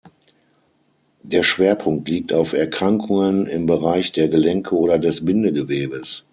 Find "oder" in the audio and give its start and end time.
4.75-4.97